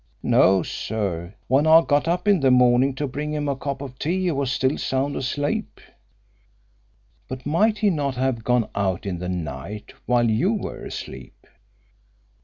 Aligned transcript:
"No, 0.23 0.63
sir. 0.63 1.35
When 1.47 1.67
I 1.67 1.83
got 1.83 2.07
up 2.07 2.27
in 2.27 2.39
the 2.39 2.49
morning 2.49 2.95
to 2.95 3.05
bring 3.05 3.31
him 3.33 3.47
a 3.47 3.55
cup 3.55 3.81
of 3.83 3.99
tea 3.99 4.23
he 4.23 4.31
was 4.31 4.51
still 4.51 4.79
sound 4.79 5.15
asleep." 5.15 5.79
"But 7.27 7.45
might 7.45 7.77
he 7.77 7.91
not 7.91 8.15
have 8.15 8.43
gone 8.43 8.67
out 8.73 9.05
in 9.05 9.19
the 9.19 9.29
night 9.29 9.93
while 10.07 10.27
you 10.27 10.53
were 10.53 10.83
asleep?" 10.85 11.45